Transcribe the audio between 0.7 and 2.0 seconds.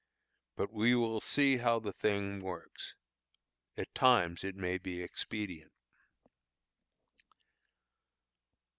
we will see how the